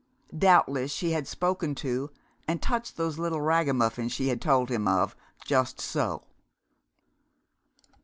[0.35, 2.09] Doubtless she had spoken to
[2.47, 6.23] and touched those little ragamuffins she had told him of just so.